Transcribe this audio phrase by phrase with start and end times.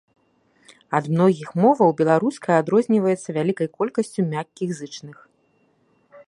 [0.99, 5.17] Ад многіх моваў беларуская адрозніваецца вялікай колькасцю мяккіх зычных.